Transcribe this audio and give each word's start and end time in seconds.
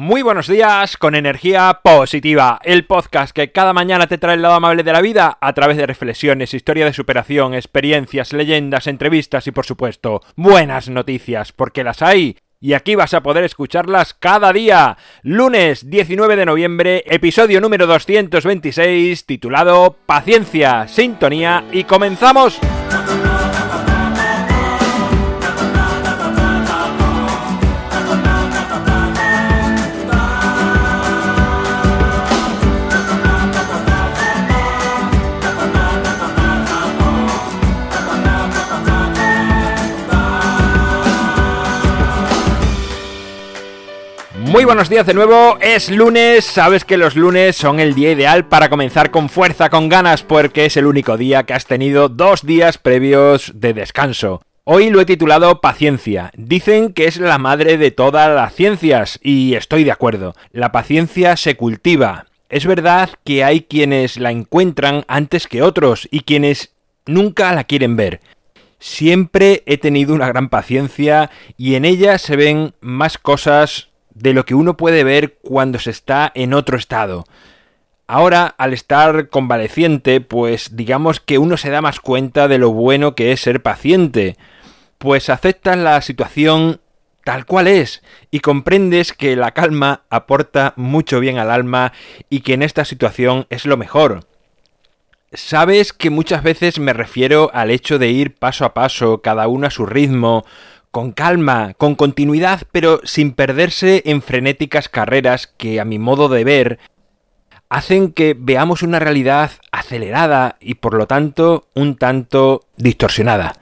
Muy 0.00 0.22
buenos 0.22 0.46
días 0.46 0.96
con 0.96 1.16
energía 1.16 1.80
positiva, 1.82 2.60
el 2.62 2.84
podcast 2.84 3.34
que 3.34 3.50
cada 3.50 3.72
mañana 3.72 4.06
te 4.06 4.16
trae 4.16 4.36
el 4.36 4.42
lado 4.42 4.54
amable 4.54 4.84
de 4.84 4.92
la 4.92 5.00
vida 5.00 5.36
a 5.40 5.52
través 5.54 5.76
de 5.76 5.88
reflexiones, 5.88 6.54
historia 6.54 6.84
de 6.84 6.92
superación, 6.92 7.52
experiencias, 7.52 8.32
leyendas, 8.32 8.86
entrevistas 8.86 9.48
y 9.48 9.50
por 9.50 9.66
supuesto 9.66 10.20
buenas 10.36 10.88
noticias, 10.88 11.50
porque 11.50 11.82
las 11.82 12.00
hay 12.00 12.36
y 12.60 12.74
aquí 12.74 12.94
vas 12.94 13.12
a 13.12 13.24
poder 13.24 13.42
escucharlas 13.42 14.14
cada 14.14 14.52
día. 14.52 14.96
Lunes 15.24 15.90
19 15.90 16.36
de 16.36 16.46
noviembre, 16.46 17.02
episodio 17.04 17.60
número 17.60 17.88
226, 17.88 19.26
titulado 19.26 19.96
Paciencia, 20.06 20.86
Sintonía 20.86 21.64
y 21.72 21.82
comenzamos. 21.82 22.60
Muy 44.48 44.64
buenos 44.64 44.88
días 44.88 45.04
de 45.04 45.12
nuevo, 45.12 45.58
es 45.60 45.90
lunes, 45.90 46.42
sabes 46.42 46.86
que 46.86 46.96
los 46.96 47.16
lunes 47.16 47.54
son 47.54 47.80
el 47.80 47.94
día 47.94 48.12
ideal 48.12 48.46
para 48.46 48.70
comenzar 48.70 49.10
con 49.10 49.28
fuerza, 49.28 49.68
con 49.68 49.90
ganas, 49.90 50.22
porque 50.22 50.64
es 50.64 50.78
el 50.78 50.86
único 50.86 51.18
día 51.18 51.42
que 51.42 51.52
has 51.52 51.66
tenido 51.66 52.08
dos 52.08 52.46
días 52.46 52.78
previos 52.78 53.52
de 53.54 53.74
descanso. 53.74 54.40
Hoy 54.64 54.88
lo 54.88 55.02
he 55.02 55.04
titulado 55.04 55.60
Paciencia. 55.60 56.30
Dicen 56.34 56.94
que 56.94 57.04
es 57.04 57.18
la 57.18 57.36
madre 57.36 57.76
de 57.76 57.90
todas 57.90 58.34
las 58.34 58.54
ciencias, 58.54 59.20
y 59.22 59.54
estoy 59.54 59.84
de 59.84 59.92
acuerdo. 59.92 60.34
La 60.50 60.72
paciencia 60.72 61.36
se 61.36 61.54
cultiva. 61.58 62.24
Es 62.48 62.64
verdad 62.64 63.10
que 63.24 63.44
hay 63.44 63.60
quienes 63.60 64.16
la 64.16 64.30
encuentran 64.30 65.04
antes 65.08 65.46
que 65.46 65.60
otros, 65.60 66.08
y 66.10 66.20
quienes 66.20 66.72
nunca 67.04 67.52
la 67.52 67.64
quieren 67.64 67.96
ver. 67.96 68.20
Siempre 68.78 69.62
he 69.66 69.76
tenido 69.76 70.14
una 70.14 70.28
gran 70.28 70.48
paciencia 70.48 71.30
y 71.56 71.74
en 71.74 71.84
ella 71.84 72.16
se 72.16 72.36
ven 72.36 72.74
más 72.80 73.18
cosas 73.18 73.87
de 74.18 74.34
lo 74.34 74.44
que 74.44 74.54
uno 74.54 74.76
puede 74.76 75.04
ver 75.04 75.38
cuando 75.42 75.78
se 75.78 75.90
está 75.90 76.30
en 76.34 76.54
otro 76.54 76.76
estado. 76.76 77.24
Ahora, 78.06 78.54
al 78.56 78.72
estar 78.72 79.28
convaleciente, 79.28 80.20
pues 80.20 80.76
digamos 80.76 81.20
que 81.20 81.38
uno 81.38 81.56
se 81.56 81.70
da 81.70 81.82
más 81.82 82.00
cuenta 82.00 82.48
de 82.48 82.58
lo 82.58 82.72
bueno 82.72 83.14
que 83.14 83.32
es 83.32 83.40
ser 83.40 83.62
paciente, 83.62 84.36
pues 84.96 85.28
aceptas 85.28 85.76
la 85.76 86.00
situación 86.00 86.80
tal 87.22 87.44
cual 87.44 87.68
es 87.68 88.02
y 88.30 88.40
comprendes 88.40 89.12
que 89.12 89.36
la 89.36 89.52
calma 89.52 90.04
aporta 90.08 90.72
mucho 90.76 91.20
bien 91.20 91.36
al 91.38 91.50
alma 91.50 91.92
y 92.30 92.40
que 92.40 92.54
en 92.54 92.62
esta 92.62 92.86
situación 92.86 93.46
es 93.50 93.66
lo 93.66 93.76
mejor. 93.76 94.24
Sabes 95.34 95.92
que 95.92 96.08
muchas 96.08 96.42
veces 96.42 96.78
me 96.78 96.94
refiero 96.94 97.50
al 97.52 97.70
hecho 97.70 97.98
de 97.98 98.08
ir 98.08 98.36
paso 98.36 98.64
a 98.64 98.72
paso, 98.72 99.20
cada 99.20 99.46
uno 99.46 99.66
a 99.66 99.70
su 99.70 99.84
ritmo, 99.84 100.46
con 100.98 101.12
calma, 101.12 101.74
con 101.74 101.94
continuidad, 101.94 102.62
pero 102.72 103.00
sin 103.04 103.30
perderse 103.30 104.02
en 104.06 104.20
frenéticas 104.20 104.88
carreras 104.88 105.46
que, 105.46 105.78
a 105.78 105.84
mi 105.84 106.00
modo 106.00 106.28
de 106.28 106.42
ver, 106.42 106.80
hacen 107.68 108.10
que 108.10 108.34
veamos 108.36 108.82
una 108.82 108.98
realidad 108.98 109.52
acelerada 109.70 110.56
y 110.58 110.74
por 110.74 110.94
lo 110.94 111.06
tanto 111.06 111.68
un 111.72 111.94
tanto 111.94 112.64
distorsionada. 112.76 113.52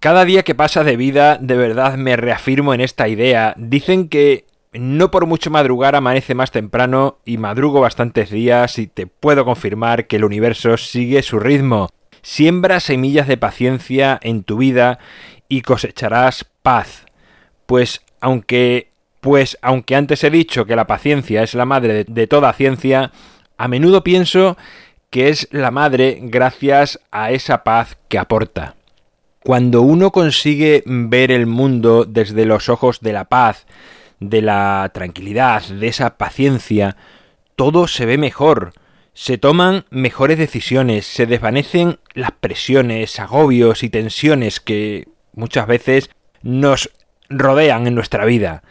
Cada 0.00 0.26
día 0.26 0.42
que 0.42 0.54
pasa 0.54 0.84
de 0.84 0.98
vida, 0.98 1.38
de 1.40 1.56
verdad 1.56 1.96
me 1.96 2.14
reafirmo 2.16 2.74
en 2.74 2.82
esta 2.82 3.08
idea. 3.08 3.54
Dicen 3.56 4.10
que 4.10 4.44
no 4.74 5.10
por 5.10 5.24
mucho 5.24 5.50
madrugar 5.50 5.96
amanece 5.96 6.34
más 6.34 6.50
temprano 6.50 7.20
y 7.24 7.38
madrugo 7.38 7.80
bastantes 7.80 8.28
días 8.28 8.78
y 8.78 8.86
te 8.86 9.06
puedo 9.06 9.46
confirmar 9.46 10.06
que 10.06 10.16
el 10.16 10.26
universo 10.26 10.76
sigue 10.76 11.22
su 11.22 11.38
ritmo. 11.38 11.88
Siembra 12.20 12.80
semillas 12.80 13.26
de 13.26 13.38
paciencia 13.38 14.20
en 14.22 14.44
tu 14.44 14.58
vida 14.58 14.98
y 15.52 15.60
cosecharás 15.60 16.46
paz. 16.62 17.04
Pues 17.66 18.00
aunque 18.22 18.88
pues 19.20 19.58
aunque 19.60 19.94
antes 19.94 20.24
he 20.24 20.30
dicho 20.30 20.64
que 20.64 20.74
la 20.74 20.86
paciencia 20.86 21.42
es 21.42 21.52
la 21.54 21.66
madre 21.66 22.04
de, 22.08 22.26
toda 22.26 22.54
ciencia, 22.54 23.12
a 23.58 23.68
menudo 23.68 24.02
pienso 24.02 24.56
que 25.10 25.28
es 25.28 25.48
la 25.50 25.70
madre 25.70 26.18
gracias 26.22 27.00
a 27.10 27.32
esa 27.32 27.64
paz 27.64 27.98
que 28.08 28.18
aporta. 28.18 28.76
Cuando 29.44 29.82
uno 29.82 30.10
consigue 30.10 30.84
ver 30.86 31.30
el 31.30 31.46
mundo 31.46 32.06
desde 32.06 32.46
los 32.46 32.70
ojos 32.70 33.00
de 33.00 33.12
la 33.12 33.26
paz, 33.26 33.66
de 34.20 34.40
la 34.40 34.90
tranquilidad, 34.94 35.62
de 35.64 35.86
esa 35.86 36.16
paciencia, 36.16 36.96
todo 37.56 37.88
se 37.88 38.06
ve 38.06 38.16
mejor, 38.16 38.72
se 39.12 39.36
toman 39.36 39.84
mejores 39.90 40.38
decisiones, 40.38 41.06
se 41.06 41.26
desvanecen 41.26 41.98
las 42.14 42.32
presiones, 42.32 43.20
agobios 43.20 43.82
y 43.82 43.90
tensiones 43.90 44.58
que 44.58 45.11
muchas 45.34 45.66
veces 45.66 46.10
nos 46.42 46.90
rodean 47.28 47.86
en 47.86 47.94
nuestra 47.94 48.24
vida. 48.24 48.62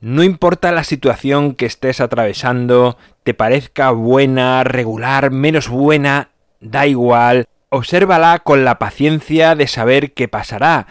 No 0.00 0.22
importa 0.22 0.72
la 0.72 0.84
situación 0.84 1.54
que 1.54 1.66
estés 1.66 2.00
atravesando, 2.00 2.98
te 3.22 3.34
parezca 3.34 3.90
buena, 3.90 4.62
regular, 4.62 5.30
menos 5.30 5.68
buena, 5.68 6.30
da 6.60 6.86
igual, 6.86 7.46
obsérvala 7.70 8.40
con 8.40 8.64
la 8.64 8.78
paciencia 8.78 9.54
de 9.54 9.66
saber 9.66 10.12
qué 10.12 10.28
pasará 10.28 10.86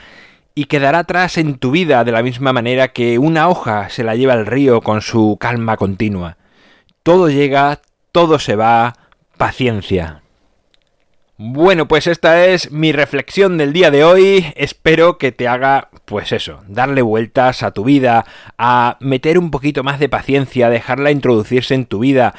y 0.56 0.66
quedará 0.66 1.00
atrás 1.00 1.38
en 1.38 1.58
tu 1.58 1.72
vida 1.72 2.04
de 2.04 2.12
la 2.12 2.24
misma 2.24 2.54
manera 2.54 2.90
que 2.90 3.20
una 3.20 3.50
hoja 3.50 3.90
se 3.90 4.04
la 4.04 4.16
lleva 4.16 4.34
al 4.34 4.46
río 4.46 4.82
con 4.82 5.02
su 5.02 5.38
calma 5.40 5.78
continua. 5.78 6.38
Todo 7.04 7.30
llega, 7.30 7.82
todo 8.12 8.40
se 8.40 8.56
va, 8.56 8.94
paciencia. 9.38 10.24
Bueno, 11.38 11.90
pues 11.90 12.08
esta 12.08 12.46
es 12.46 12.72
mi 12.72 12.94
reflexión 12.94 13.58
del 13.58 13.74
día 13.74 13.92
de 13.92 14.06
hoy. 14.06 14.54
Espero 14.56 15.18
que 15.18 15.34
te 15.34 15.50
haga, 15.50 15.90
pues 16.06 16.32
eso, 16.32 16.62
darle 16.70 17.02
vueltas 17.02 17.62
a 17.62 17.72
tu 17.72 17.84
vida, 17.84 18.26
a 18.58 18.96
meter 19.02 19.38
un 19.38 19.52
poquito 19.52 19.84
más 19.84 20.00
de 20.00 20.08
paciencia, 20.08 20.70
dejarla 20.70 21.12
introducirse 21.12 21.76
en 21.76 21.88
tu 21.88 22.00
vida, 22.00 22.36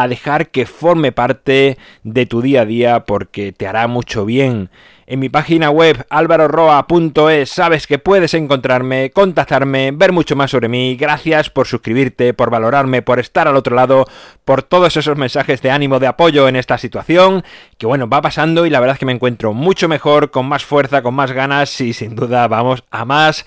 a 0.00 0.08
dejar 0.08 0.48
que 0.48 0.66
forme 0.66 1.12
parte 1.12 1.76
de 2.02 2.26
tu 2.26 2.42
día 2.42 2.62
a 2.62 2.66
día 2.66 3.00
porque 3.04 3.52
te 3.52 3.66
hará 3.66 3.86
mucho 3.86 4.24
bien 4.24 4.70
en 5.12 5.20
mi 5.20 5.28
página 5.28 5.68
web 5.68 6.06
alvaroroa.es 6.08 7.50
sabes 7.50 7.86
que 7.86 7.98
puedes 7.98 8.32
encontrarme, 8.32 9.10
contactarme, 9.10 9.90
ver 9.92 10.10
mucho 10.10 10.36
más 10.36 10.50
sobre 10.50 10.70
mí. 10.70 10.96
Gracias 10.96 11.50
por 11.50 11.66
suscribirte, 11.66 12.32
por 12.32 12.48
valorarme, 12.48 13.02
por 13.02 13.18
estar 13.18 13.46
al 13.46 13.56
otro 13.56 13.76
lado, 13.76 14.06
por 14.46 14.62
todos 14.62 14.96
esos 14.96 15.18
mensajes 15.18 15.60
de 15.60 15.70
ánimo, 15.70 15.98
de 15.98 16.06
apoyo 16.06 16.48
en 16.48 16.56
esta 16.56 16.78
situación, 16.78 17.44
que 17.76 17.84
bueno, 17.84 18.08
va 18.08 18.22
pasando 18.22 18.64
y 18.64 18.70
la 18.70 18.80
verdad 18.80 18.94
es 18.94 19.00
que 19.00 19.04
me 19.04 19.12
encuentro 19.12 19.52
mucho 19.52 19.86
mejor, 19.86 20.30
con 20.30 20.46
más 20.46 20.64
fuerza, 20.64 21.02
con 21.02 21.14
más 21.14 21.32
ganas 21.32 21.78
y 21.82 21.92
sin 21.92 22.14
duda 22.14 22.48
vamos 22.48 22.82
a 22.90 23.04
más. 23.04 23.44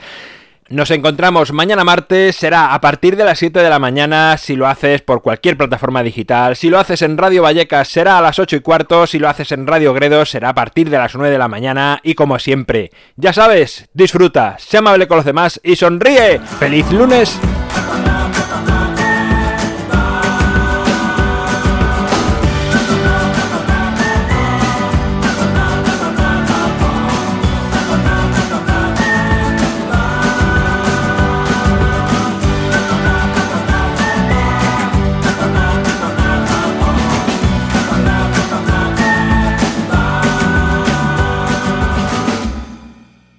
Nos 0.68 0.90
encontramos 0.90 1.54
mañana 1.54 1.84
martes, 1.84 2.36
será 2.36 2.74
a 2.74 2.82
partir 2.82 3.16
de 3.16 3.24
las 3.24 3.38
7 3.38 3.60
de 3.60 3.70
la 3.70 3.78
mañana 3.78 4.36
si 4.40 4.56
lo 4.56 4.66
haces 4.66 5.04
por 5.04 5.22
cualquier 5.22 5.58
plataforma 5.58 6.02
digital, 6.02 6.56
si 6.56 6.72
lo 6.72 6.80
haces 6.80 7.04
en 7.04 7.20
Radio 7.20 7.44
Vallecas 7.44 7.88
será 7.88 8.18
a 8.18 8.22
las 8.22 8.40
8 8.40 8.56
y 8.56 8.60
cuarto, 8.62 9.06
si 9.06 9.20
lo 9.20 9.30
haces 9.30 9.52
en 9.52 9.68
Radio 9.68 9.94
Gredos 9.94 10.32
será 10.32 10.50
a 10.50 10.56
partir 10.56 10.90
de 10.90 10.98
las 10.98 11.14
9 11.14 11.30
de 11.30 11.38
la 11.38 11.48
mañana 11.48 12.00
y 12.02 12.16
como 12.16 12.40
siempre, 12.40 12.90
ya 13.16 13.32
sabes, 13.32 13.88
disfruta, 13.94 14.56
sé 14.58 14.80
amable 14.80 15.08
con 15.08 15.18
los 15.18 15.26
demás 15.26 15.62
y 15.64 15.76
sonríe. 15.76 16.40
¡Feliz 16.58 16.92
lunes! 16.92 17.40